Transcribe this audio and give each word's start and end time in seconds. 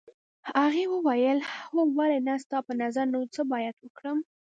هغې 0.59 0.83
وویل 0.93 1.39
هو 1.69 1.81
ولې 1.97 2.19
نه 2.27 2.35
ستا 2.43 2.57
په 2.67 2.73
نظر 2.81 3.05
نور 3.13 3.27
باید 3.51 3.73
څه 3.79 3.83
وکړو. 3.85 4.13